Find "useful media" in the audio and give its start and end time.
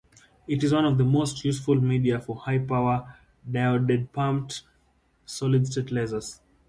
1.45-2.19